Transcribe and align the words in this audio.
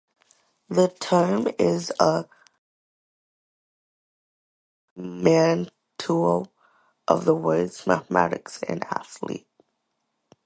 The 0.67 0.87
term 0.99 1.47
is 1.59 1.91
a 1.99 2.25
portmanteau 4.95 6.47
of 7.07 7.25
the 7.25 7.35
words 7.35 7.85
mathematics 7.85 8.63
and 8.63 8.83
athlete. 8.85 9.45